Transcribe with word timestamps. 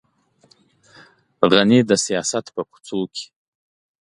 غني 1.51 1.79
د 1.89 1.91
سیاست 2.05 2.45
په 2.55 2.61
کوڅو 2.71 2.99
کې. 3.13 3.25